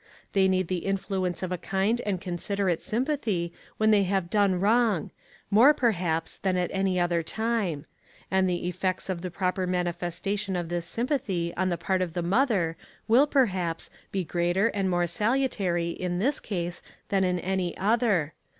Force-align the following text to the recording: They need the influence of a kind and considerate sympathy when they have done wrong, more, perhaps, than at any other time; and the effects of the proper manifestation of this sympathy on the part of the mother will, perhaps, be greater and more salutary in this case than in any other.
They 0.33 0.47
need 0.47 0.67
the 0.67 0.79
influence 0.87 1.43
of 1.43 1.51
a 1.51 1.59
kind 1.59 2.01
and 2.07 2.19
considerate 2.19 2.81
sympathy 2.81 3.53
when 3.77 3.91
they 3.91 4.01
have 4.05 4.31
done 4.31 4.59
wrong, 4.59 5.11
more, 5.51 5.75
perhaps, 5.75 6.39
than 6.39 6.57
at 6.57 6.71
any 6.73 6.99
other 6.99 7.21
time; 7.21 7.85
and 8.31 8.49
the 8.49 8.67
effects 8.67 9.09
of 9.11 9.21
the 9.21 9.29
proper 9.29 9.67
manifestation 9.67 10.55
of 10.55 10.69
this 10.69 10.87
sympathy 10.87 11.53
on 11.55 11.69
the 11.69 11.77
part 11.77 12.01
of 12.01 12.13
the 12.13 12.23
mother 12.23 12.77
will, 13.07 13.27
perhaps, 13.27 13.91
be 14.11 14.23
greater 14.23 14.69
and 14.69 14.89
more 14.89 15.05
salutary 15.05 15.91
in 15.91 16.17
this 16.17 16.39
case 16.39 16.81
than 17.09 17.23
in 17.23 17.37
any 17.37 17.77
other. 17.77 18.33